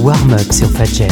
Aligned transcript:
warm-up 0.00 0.52
sur 0.52 0.68
Fadjet. 0.70 1.08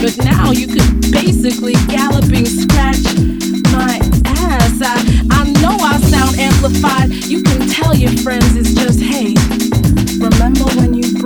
but 0.00 0.16
now 0.24 0.50
you 0.50 0.66
could 0.66 1.12
basically 1.12 1.74
galloping 1.92 2.46
scratch 2.46 3.04
my 3.70 4.00
ass. 4.24 4.80
I, 4.80 5.26
I 5.30 5.44
know 5.60 5.76
I 5.84 6.00
sound 6.00 6.38
amplified. 6.38 7.10
You 7.26 7.42
can 7.42 7.68
tell 7.68 7.94
your 7.94 8.12
friends 8.22 8.56
it's 8.56 8.72
just, 8.72 8.98
hey, 8.98 9.34
remember 10.24 10.64
when 10.80 10.94
you 10.94 11.17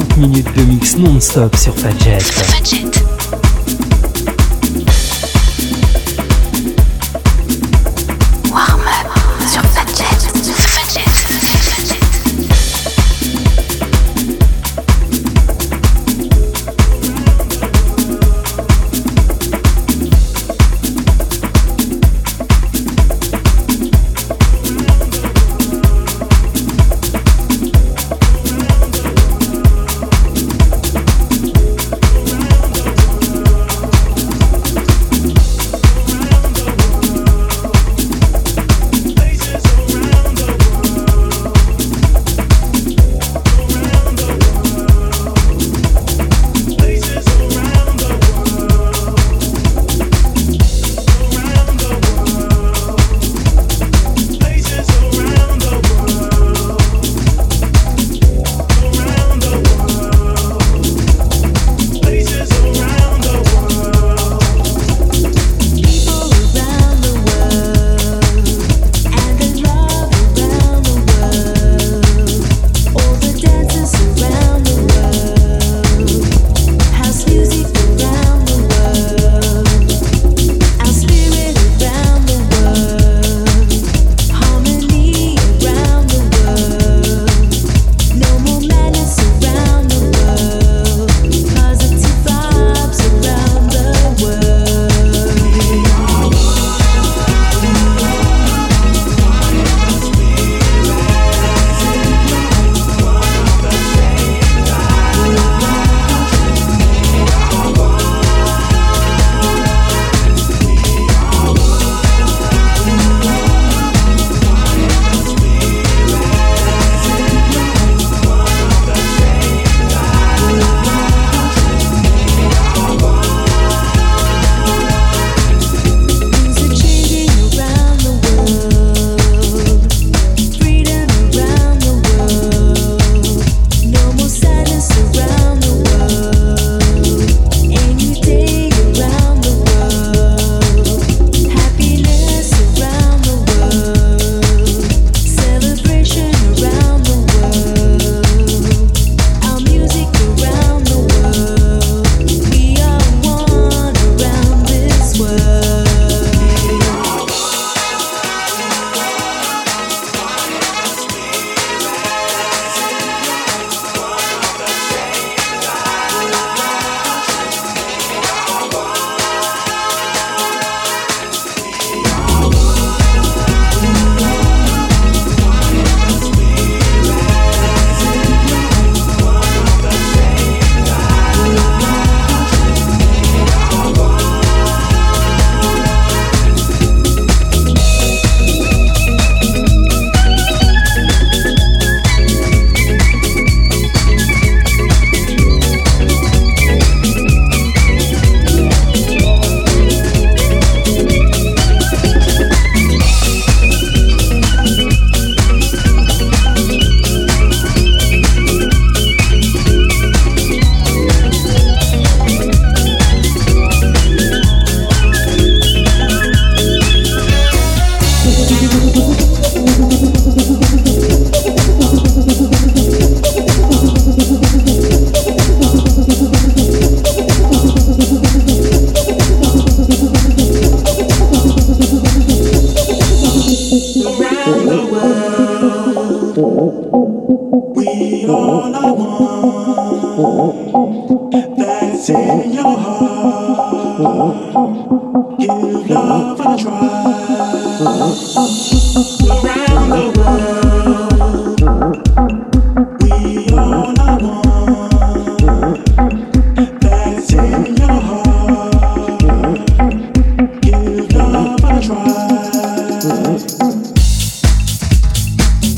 30 0.00 0.16
minutes 0.18 0.52
de 0.54 0.62
mix 0.64 0.94
non-stop 0.98 1.56
sur 1.56 1.74
Fadjet. 1.74 2.18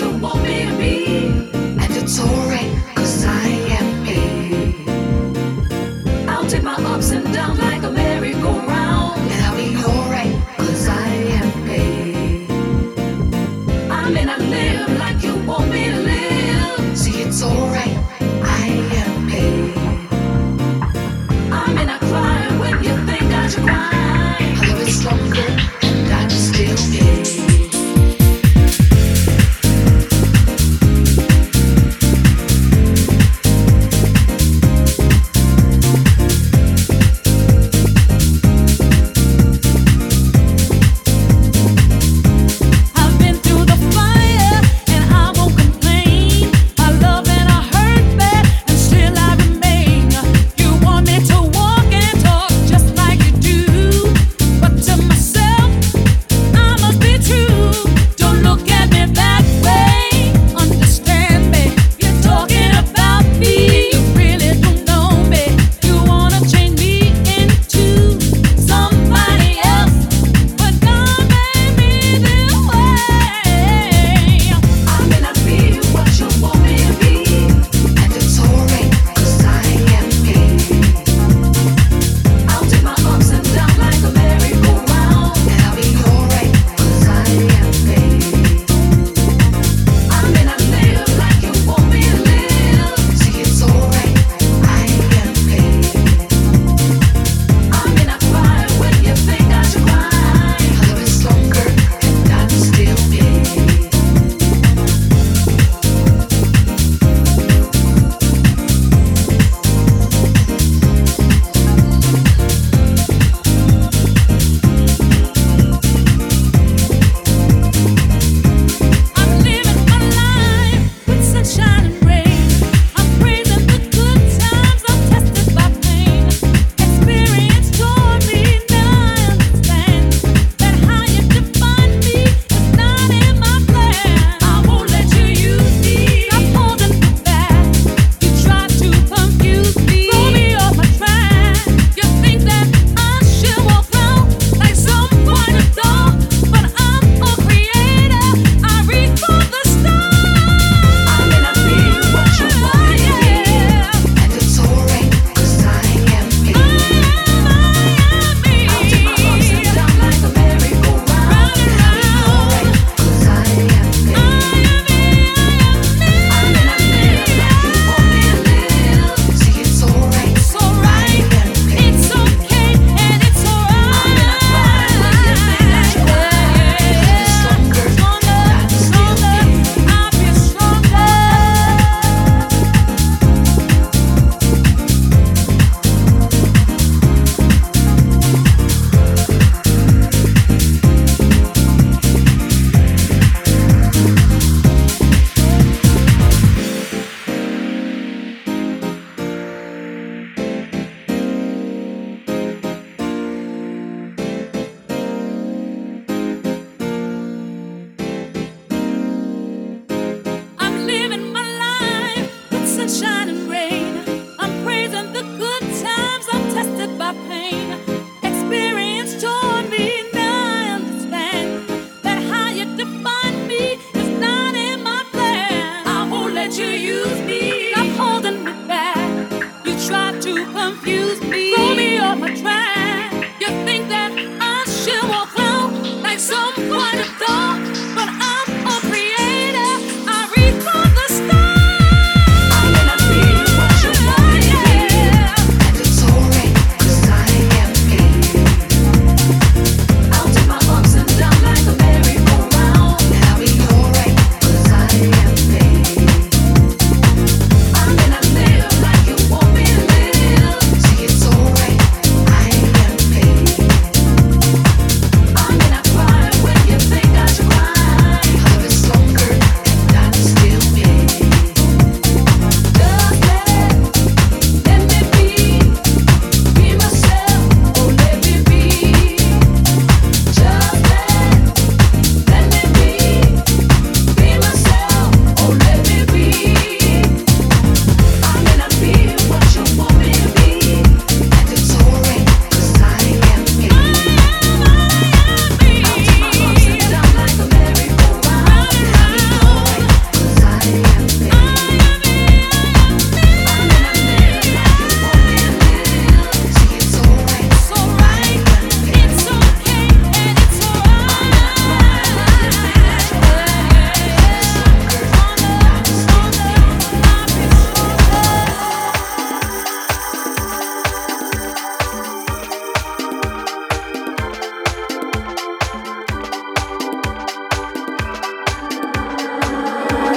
what 0.01 0.05
you 0.13 0.19
want. 0.21 0.44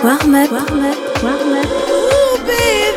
warm 0.05 0.35
up, 0.35 0.51
warm 0.53 0.81
up, 0.85 1.23
warm 1.23 1.53
up. 1.55 1.67
Ooh, 1.67 2.45
baby. 2.47 2.88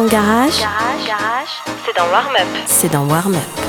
son 0.00 0.06
garage, 0.06 0.58
garage, 0.60 1.06
garage 1.06 1.62
c'est 1.84 1.94
dans 1.94 2.08
Warm 2.10 2.34
Up. 2.34 2.62
C'est 2.66 2.88
dans 2.90 3.06
Warm 3.08 3.34
Up. 3.34 3.59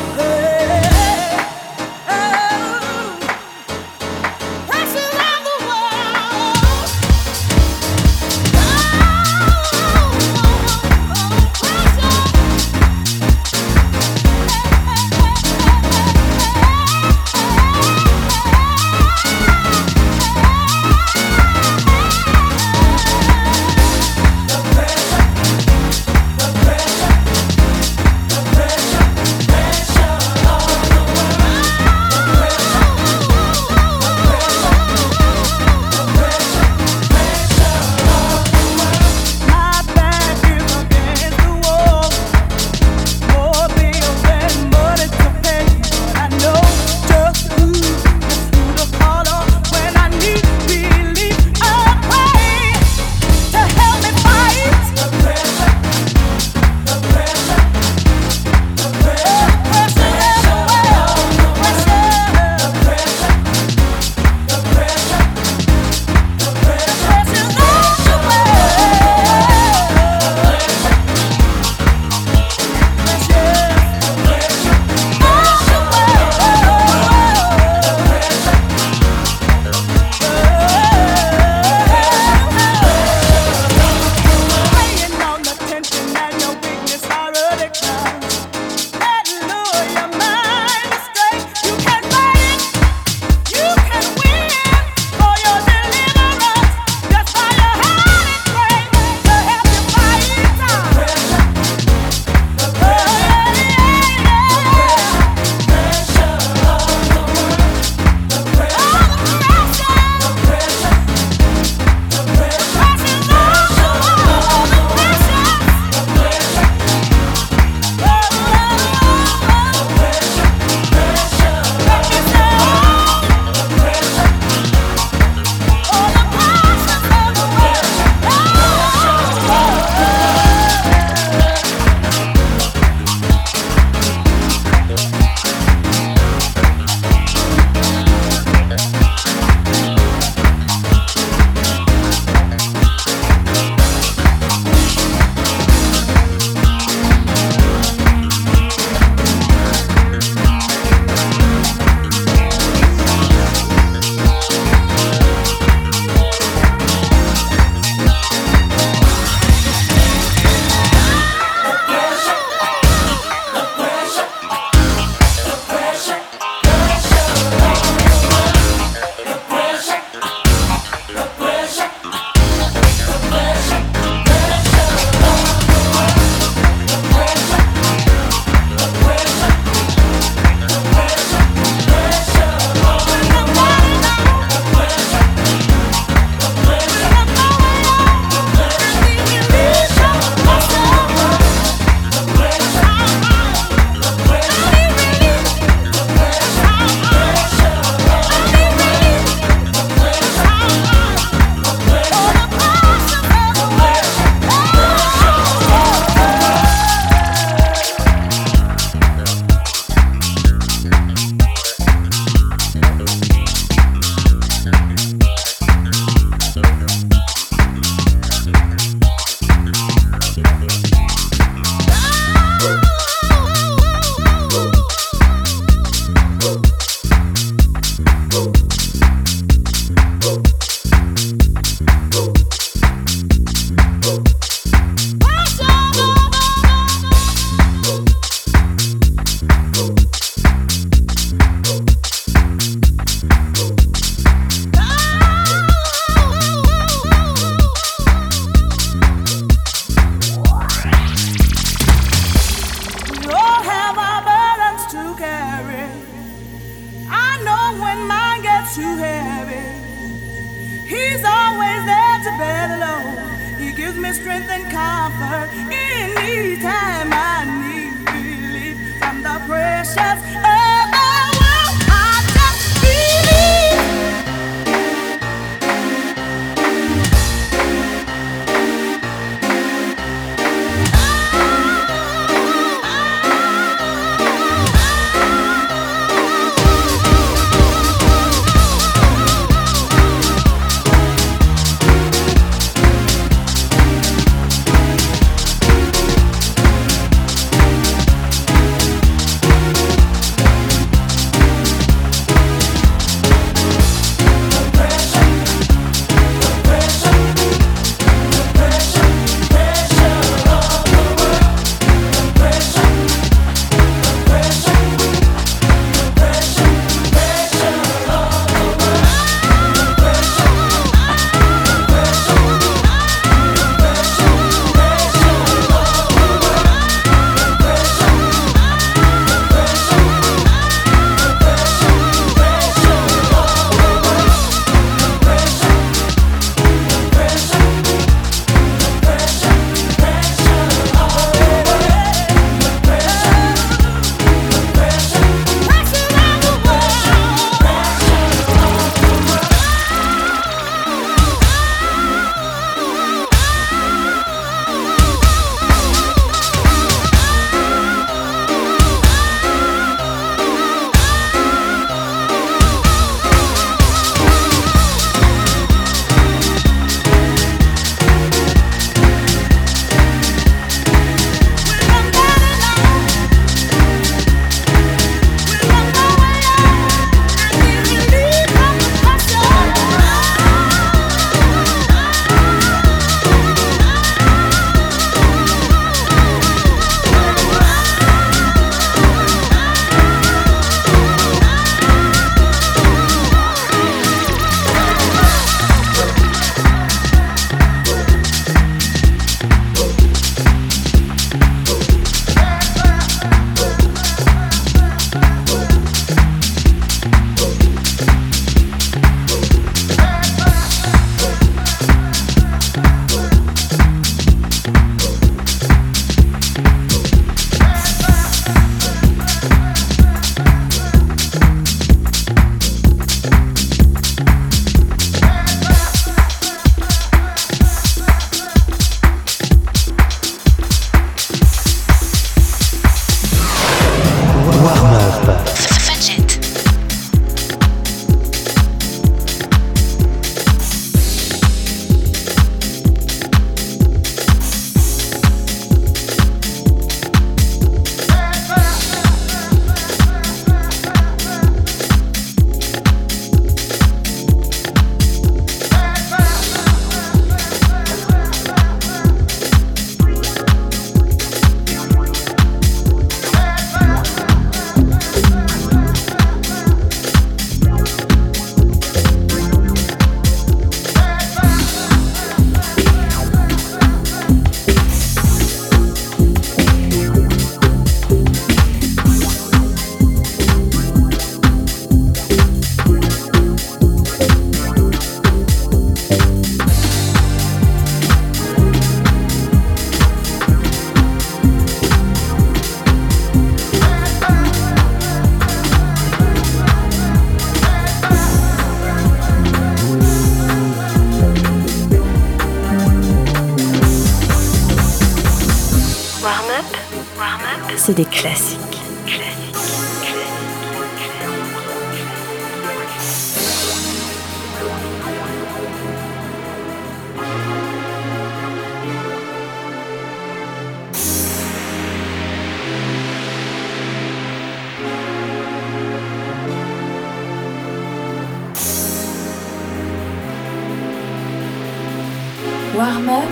Warm-up, 532.74 533.28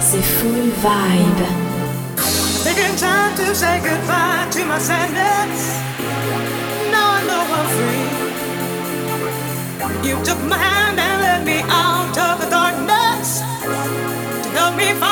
c'est 0.00 0.22
full 0.22 0.72
vibe. 0.80 1.44
Taking 2.64 2.96
time 2.96 3.34
to 3.36 3.54
say 3.54 3.78
goodbye 3.80 4.46
to 4.50 4.64
my 4.64 4.78
sadness. 4.78 5.60
Now 6.90 7.08
I 7.16 7.22
know 7.26 7.42
I'm 7.58 7.66
free. 7.76 8.08
You 10.08 10.16
took 10.24 10.40
my 10.48 10.56
hand 10.56 10.98
and 10.98 11.20
led 11.20 11.44
me 11.44 11.60
out 11.68 12.16
of 12.16 12.40
the 12.40 12.46
darkness 12.48 13.42
to 13.60 14.50
help 14.56 14.74
me 14.76 14.94
find. 14.94 15.11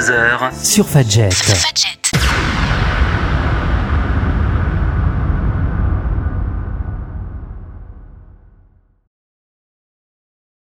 22h 0.00 0.50
sur 0.64 0.88
Fadjet. 0.88 1.30
Sur 1.30 1.54
Fadjet. 1.56 2.01